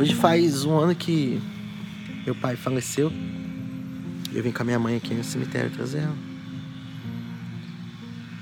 Hoje 0.00 0.14
faz 0.14 0.64
um 0.64 0.78
ano 0.78 0.94
que 0.94 1.38
meu 2.24 2.34
pai 2.34 2.56
faleceu. 2.56 3.12
Eu 4.32 4.42
vim 4.42 4.50
com 4.50 4.62
a 4.62 4.64
minha 4.64 4.78
mãe 4.78 4.96
aqui 4.96 5.12
no 5.12 5.22
cemitério 5.22 5.70
trazer 5.70 5.98
ela. 5.98 6.16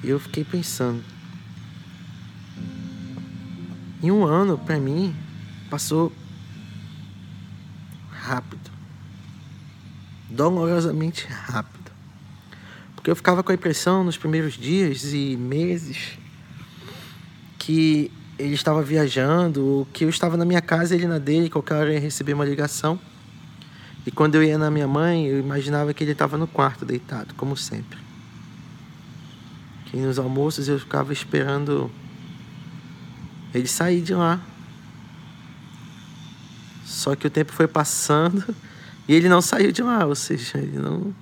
E 0.04 0.08
eu 0.08 0.20
fiquei 0.20 0.44
pensando. 0.44 1.02
Em 4.00 4.08
um 4.08 4.24
ano, 4.24 4.56
para 4.56 4.78
mim, 4.78 5.12
passou 5.68 6.12
rápido. 8.08 8.70
Dolorosamente 10.30 11.26
rápido. 11.26 11.90
Porque 12.94 13.10
eu 13.10 13.16
ficava 13.16 13.42
com 13.42 13.50
a 13.50 13.56
impressão 13.56 14.04
nos 14.04 14.16
primeiros 14.16 14.54
dias 14.54 15.12
e 15.12 15.36
meses 15.36 16.16
que 17.58 18.12
ele 18.38 18.54
estava 18.54 18.82
viajando, 18.82 19.86
que 19.92 20.04
eu 20.04 20.08
estava 20.08 20.36
na 20.36 20.44
minha 20.44 20.62
casa 20.62 20.94
ele 20.94 21.06
na 21.06 21.18
dele, 21.18 21.50
qualquer 21.50 21.74
hora 21.74 21.92
ia 21.92 21.98
receber 21.98 22.34
uma 22.34 22.44
ligação. 22.44 22.98
E 24.06 24.10
quando 24.12 24.36
eu 24.36 24.44
ia 24.44 24.56
na 24.56 24.70
minha 24.70 24.86
mãe, 24.86 25.26
eu 25.26 25.40
imaginava 25.40 25.92
que 25.92 26.04
ele 26.04 26.12
estava 26.12 26.38
no 26.38 26.46
quarto 26.46 26.84
deitado, 26.84 27.34
como 27.34 27.56
sempre. 27.56 27.98
Que 29.86 29.96
nos 29.96 30.18
almoços 30.18 30.68
eu 30.68 30.78
ficava 30.78 31.12
esperando 31.12 31.90
ele 33.52 33.66
sair 33.66 34.00
de 34.00 34.14
lá. 34.14 34.40
Só 36.84 37.16
que 37.16 37.26
o 37.26 37.30
tempo 37.30 37.52
foi 37.52 37.66
passando 37.66 38.54
e 39.08 39.14
ele 39.14 39.28
não 39.28 39.42
saiu 39.42 39.72
de 39.72 39.82
lá, 39.82 40.06
ou 40.06 40.14
seja, 40.14 40.58
ele 40.58 40.78
não 40.78 41.12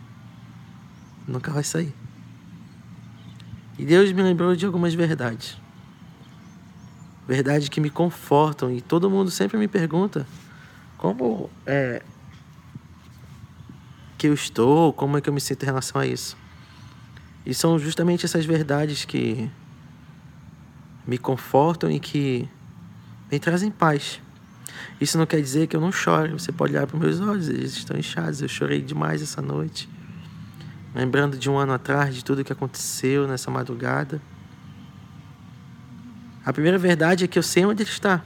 nunca 1.27 1.51
vai 1.51 1.65
sair. 1.65 1.95
E 3.79 3.85
Deus 3.85 4.13
me 4.13 4.23
lembrou 4.23 4.55
de 4.55 4.65
algumas 4.67 4.95
verdades 4.95 5.66
verdades 7.27 7.69
que 7.69 7.81
me 7.81 7.91
confortam. 7.91 8.71
E 8.71 8.81
todo 8.81 9.11
mundo 9.11 9.31
sempre 9.31 9.57
me 9.59 9.69
pergunta 9.69 10.27
como 10.97 11.51
é 11.67 12.03
que 14.17 14.29
eu 14.29 14.35
estou, 14.35 14.93
como 14.93 15.19
é 15.19 15.21
que 15.21 15.29
eu 15.29 15.33
me 15.33 15.41
sinto 15.41 15.63
em 15.63 15.67
relação 15.67 16.01
a 16.01 16.07
isso. 16.07 16.37
E 17.45 17.55
são 17.55 17.79
justamente 17.79 18.25
essas 18.25 18.45
verdades 18.45 19.05
que 19.05 19.51
me 21.07 21.19
confortam 21.19 21.91
e 21.91 22.01
que 22.01 22.49
me 23.31 23.39
trazem 23.39 23.71
paz. 23.71 24.21
Isso 25.01 25.19
não 25.19 25.27
quer 25.27 25.41
dizer 25.41 25.67
que 25.67 25.77
eu 25.77 25.81
não 25.81 25.93
choro. 25.93 26.39
Você 26.39 26.51
pode 26.51 26.73
olhar 26.73 26.87
para 26.87 26.99
meus 26.99 27.21
olhos, 27.21 27.49
eles 27.49 27.77
estão 27.77 27.97
inchados. 27.97 28.41
Eu 28.41 28.49
chorei 28.49 28.81
demais 28.81 29.23
essa 29.23 29.43
noite. 29.43 29.89
Lembrando 30.95 31.37
de 31.37 31.51
um 31.51 31.59
ano 31.59 31.75
atrás, 31.75 32.15
de 32.15 32.25
tudo 32.25 32.43
que 32.43 32.53
aconteceu 32.53 33.29
nessa 33.29 33.51
madrugada. 33.51 34.21
A 36.47 36.53
primeira 36.53 36.79
verdade 36.79 37.25
é 37.25 37.27
que 37.27 37.37
eu 37.37 37.43
sei 37.43 37.67
onde 37.67 37.83
ele 37.83 37.91
está. 37.91 38.25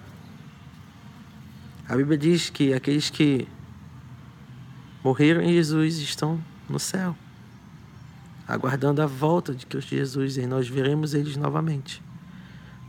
A 1.88 1.96
Bíblia 1.96 2.18
diz 2.18 2.50
que 2.50 2.74
aqueles 2.74 3.08
que 3.08 3.48
morreram 5.02 5.40
em 5.40 5.54
Jesus 5.54 5.96
estão 5.96 6.38
no 6.68 6.78
céu, 6.78 7.16
aguardando 8.46 9.00
a 9.00 9.06
volta 9.06 9.54
de 9.54 9.64
Cristo 9.64 9.96
Jesus 9.96 10.36
e 10.36 10.46
nós 10.46 10.68
veremos 10.68 11.14
eles 11.14 11.34
novamente. 11.38 12.02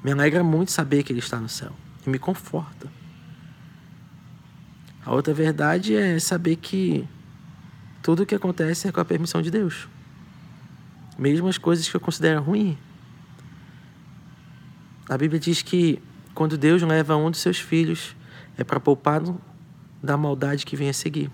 Me 0.03 0.11
alegra 0.11 0.43
muito 0.43 0.69
saber 0.69 1.01
que 1.01 1.13
ele 1.13 1.19
está 1.19 1.39
no 1.39 1.47
céu 1.47 1.71
e 2.05 2.09
me 2.09 2.19
conforta. 2.19 2.91
A 5.05 5.13
outra 5.13 5.33
verdade 5.33 5.95
é 5.95 6.19
saber 6.19 6.57
que 6.57 7.07
tudo 8.03 8.23
o 8.23 8.25
que 8.25 8.35
acontece 8.35 8.89
é 8.89 8.91
com 8.91 8.99
a 8.99 9.05
permissão 9.05 9.41
de 9.41 9.49
Deus. 9.49 9.87
Mesmo 11.17 11.47
as 11.47 11.57
coisas 11.57 11.87
que 11.87 11.95
eu 11.95 12.01
considero 12.01 12.41
ruim, 12.41 12.77
a 15.11 15.17
Bíblia 15.17 15.41
diz 15.41 15.61
que 15.61 16.01
quando 16.33 16.57
Deus 16.57 16.81
leva 16.83 17.17
um 17.17 17.29
dos 17.29 17.41
seus 17.41 17.59
filhos, 17.59 18.15
é 18.57 18.63
para 18.63 18.79
poupá-lo 18.79 19.41
da 20.01 20.15
maldade 20.15 20.65
que 20.65 20.73
vem 20.73 20.87
a 20.87 20.93
seguir. 20.93 21.29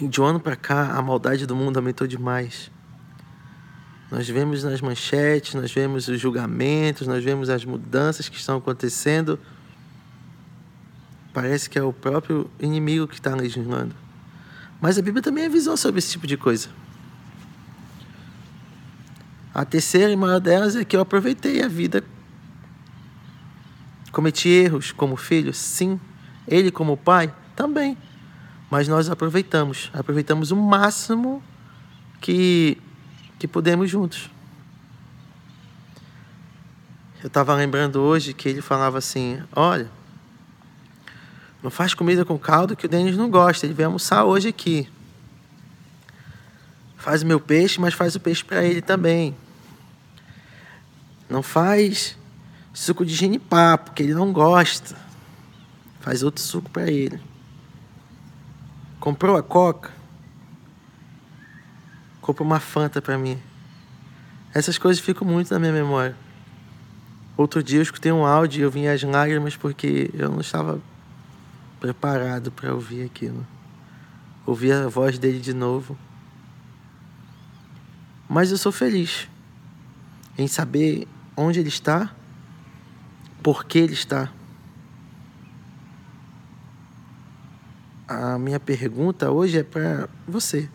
E 0.00 0.06
de 0.06 0.20
um 0.20 0.24
ano 0.24 0.38
para 0.38 0.54
cá, 0.54 0.92
a 0.92 1.02
maldade 1.02 1.44
do 1.44 1.56
mundo 1.56 1.78
aumentou 1.78 2.06
demais. 2.06 2.70
Nós 4.12 4.28
vemos 4.28 4.62
nas 4.62 4.80
manchetes, 4.80 5.54
nós 5.54 5.72
vemos 5.72 6.06
os 6.06 6.20
julgamentos, 6.20 7.08
nós 7.08 7.24
vemos 7.24 7.50
as 7.50 7.64
mudanças 7.64 8.28
que 8.28 8.36
estão 8.36 8.58
acontecendo. 8.58 9.36
Parece 11.34 11.68
que 11.68 11.80
é 11.80 11.82
o 11.82 11.92
próprio 11.92 12.48
inimigo 12.60 13.08
que 13.08 13.14
está 13.14 13.34
legislando. 13.34 13.92
Mas 14.80 14.96
a 14.96 15.02
Bíblia 15.02 15.20
também 15.20 15.46
avisou 15.46 15.76
sobre 15.76 15.98
esse 15.98 16.12
tipo 16.12 16.28
de 16.28 16.36
coisa. 16.36 16.68
A 19.52 19.64
terceira 19.64 20.12
e 20.12 20.16
maior 20.16 20.38
delas 20.38 20.76
é 20.76 20.84
que 20.84 20.94
eu 20.94 21.00
aproveitei 21.00 21.60
a 21.60 21.66
vida 21.66 22.04
Cometi 24.12 24.48
erros 24.48 24.92
como 24.92 25.16
filho? 25.16 25.52
Sim. 25.54 26.00
Ele, 26.46 26.70
como 26.70 26.96
pai? 26.96 27.32
Também. 27.54 27.96
Mas 28.70 28.88
nós 28.88 29.08
aproveitamos. 29.08 29.90
Aproveitamos 29.92 30.50
o 30.50 30.56
máximo 30.56 31.42
que, 32.20 32.78
que 33.38 33.46
podemos 33.46 33.90
juntos. 33.90 34.30
Eu 37.22 37.26
estava 37.26 37.54
lembrando 37.54 38.00
hoje 38.00 38.32
que 38.32 38.48
ele 38.48 38.62
falava 38.62 38.98
assim: 38.98 39.42
Olha, 39.54 39.90
não 41.62 41.70
faz 41.70 41.92
comida 41.92 42.24
com 42.24 42.38
caldo 42.38 42.74
que 42.74 42.86
o 42.86 42.88
Denis 42.88 43.16
não 43.16 43.30
gosta. 43.30 43.66
Ele 43.66 43.74
veio 43.74 43.88
almoçar 43.88 44.24
hoje 44.24 44.48
aqui. 44.48 44.88
Faz 46.96 47.22
o 47.22 47.26
meu 47.26 47.40
peixe, 47.40 47.80
mas 47.80 47.94
faz 47.94 48.14
o 48.14 48.20
peixe 48.20 48.44
para 48.44 48.64
ele 48.64 48.80
também. 48.80 49.36
Não 51.28 51.42
faz 51.42 52.16
suco 52.72 53.04
de 53.04 53.14
genipapo, 53.14 53.92
que 53.92 54.02
ele 54.02 54.14
não 54.14 54.32
gosta. 54.32 54.96
Faz 56.00 56.22
outro 56.22 56.42
suco 56.42 56.70
para 56.70 56.90
ele. 56.90 57.20
Comprou 58.98 59.36
a 59.36 59.42
coca? 59.42 59.90
Compra 62.20 62.42
uma 62.42 62.60
Fanta 62.60 63.02
para 63.02 63.18
mim. 63.18 63.40
Essas 64.54 64.78
coisas 64.78 65.02
ficam 65.02 65.26
muito 65.26 65.52
na 65.52 65.58
minha 65.58 65.72
memória. 65.72 66.16
Outro 67.36 67.62
dia 67.62 67.78
eu 67.78 67.82
escutei 67.82 68.12
um 68.12 68.26
áudio 68.26 68.60
e 68.60 68.62
eu 68.62 68.70
vim 68.70 68.86
as 68.86 69.02
lágrimas 69.02 69.56
porque 69.56 70.10
eu 70.12 70.28
não 70.28 70.40
estava 70.40 70.80
preparado 71.78 72.52
para 72.52 72.74
ouvir 72.74 73.04
aquilo. 73.04 73.46
Ouvir 74.44 74.72
a 74.72 74.88
voz 74.88 75.18
dele 75.18 75.40
de 75.40 75.54
novo. 75.54 75.96
Mas 78.28 78.50
eu 78.50 78.58
sou 78.58 78.70
feliz 78.70 79.28
em 80.36 80.46
saber 80.46 81.08
onde 81.36 81.60
ele 81.60 81.68
está 81.68 82.14
por 83.42 83.64
que 83.64 83.78
ele 83.78 83.92
está. 83.92 84.32
A 88.06 88.38
minha 88.38 88.58
pergunta 88.58 89.30
hoje 89.30 89.58
é 89.58 89.62
para 89.62 90.08
você. 90.26 90.68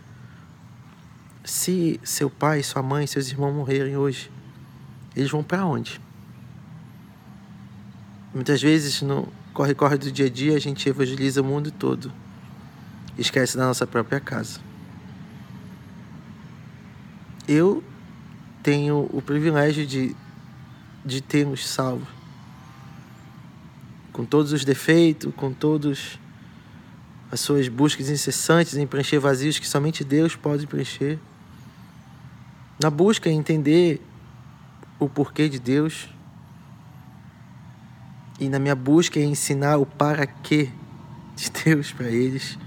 Se 1.43 1.99
seu 2.03 2.29
pai, 2.29 2.63
sua 2.63 2.81
mãe, 2.81 3.05
seus 3.05 3.29
irmãos 3.29 3.53
morrerem 3.53 3.97
hoje, 3.97 4.31
eles 5.15 5.29
vão 5.29 5.43
para 5.43 5.65
onde? 5.65 6.01
Muitas 8.33 8.61
vezes 8.61 9.01
no 9.01 9.27
corre-corre 9.53 9.97
do 9.97 10.11
dia 10.11 10.25
a 10.25 10.29
dia 10.29 10.55
a 10.55 10.59
gente 10.59 10.87
evangeliza 10.89 11.41
o 11.41 11.45
mundo 11.45 11.71
todo. 11.71 12.11
Esquece 13.17 13.55
da 13.55 13.65
nossa 13.65 13.85
própria 13.85 14.19
casa. 14.19 14.59
Eu 17.47 17.83
tenho 18.63 19.07
o 19.13 19.21
privilégio 19.21 19.85
de, 19.85 20.15
de 21.05 21.21
termos 21.21 21.67
salvo 21.67 22.14
com 24.15 24.23
todos 24.23 24.53
os 24.53 24.63
defeitos, 24.63 25.33
com 25.35 25.51
todas 25.51 26.17
as 27.29 27.41
suas 27.41 27.67
buscas 27.67 28.09
incessantes 28.09 28.77
em 28.77 28.87
preencher 28.87 29.19
vazios 29.19 29.59
que 29.59 29.67
somente 29.67 30.05
Deus 30.05 30.37
pode 30.37 30.65
preencher. 30.65 31.19
Na 32.79 32.89
busca 32.89 33.29
em 33.29 33.37
entender 33.37 34.01
o 34.97 35.09
porquê 35.09 35.49
de 35.49 35.59
Deus. 35.59 36.07
E 38.39 38.47
na 38.47 38.57
minha 38.57 38.73
busca 38.73 39.19
em 39.19 39.31
ensinar 39.31 39.75
o 39.75 39.85
para 39.85 40.25
quê 40.25 40.71
de 41.35 41.51
Deus 41.65 41.91
para 41.91 42.07
eles. 42.07 42.57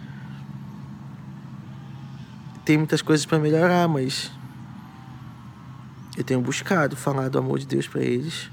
Tem 2.62 2.76
muitas 2.76 3.00
coisas 3.00 3.24
para 3.24 3.38
melhorar, 3.38 3.88
mas 3.88 4.30
eu 6.14 6.22
tenho 6.22 6.42
buscado 6.42 6.94
falar 6.94 7.30
do 7.30 7.38
amor 7.38 7.58
de 7.58 7.66
Deus 7.66 7.88
para 7.88 8.02
eles. 8.02 8.50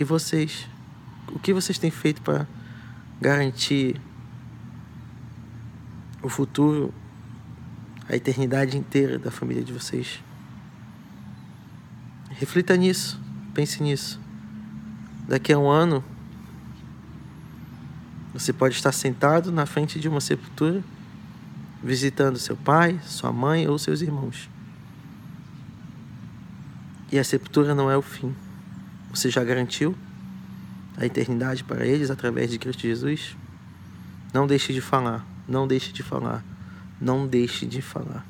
E 0.00 0.02
vocês? 0.02 0.74
O 1.32 1.38
que 1.38 1.52
vocês 1.52 1.78
têm 1.78 1.90
feito 1.90 2.22
para 2.22 2.46
garantir 3.20 4.00
o 6.22 6.28
futuro, 6.28 6.92
a 8.08 8.16
eternidade 8.16 8.76
inteira 8.76 9.18
da 9.18 9.30
família 9.30 9.62
de 9.62 9.72
vocês? 9.72 10.22
Reflita 12.30 12.76
nisso, 12.76 13.20
pense 13.54 13.82
nisso. 13.82 14.20
Daqui 15.26 15.52
a 15.52 15.58
um 15.58 15.68
ano, 15.68 16.04
você 18.32 18.52
pode 18.52 18.74
estar 18.74 18.92
sentado 18.92 19.50
na 19.50 19.66
frente 19.66 19.98
de 19.98 20.08
uma 20.08 20.20
sepultura, 20.20 20.84
visitando 21.82 22.38
seu 22.38 22.56
pai, 22.56 23.00
sua 23.04 23.32
mãe 23.32 23.66
ou 23.66 23.78
seus 23.78 24.02
irmãos. 24.02 24.48
E 27.10 27.18
a 27.18 27.24
sepultura 27.24 27.74
não 27.74 27.90
é 27.90 27.96
o 27.96 28.02
fim. 28.02 28.34
Você 29.10 29.30
já 29.30 29.42
garantiu 29.42 29.96
a 30.96 31.04
eternidade 31.04 31.62
para 31.64 31.86
eles 31.86 32.10
através 32.10 32.50
de 32.50 32.58
Cristo 32.58 32.82
Jesus, 32.82 33.36
não 34.32 34.46
deixe 34.46 34.72
de 34.72 34.80
falar, 34.80 35.26
não 35.48 35.66
deixe 35.66 35.92
de 35.92 36.02
falar, 36.02 36.44
não 37.00 37.26
deixe 37.26 37.66
de 37.66 37.82
falar. 37.82 38.26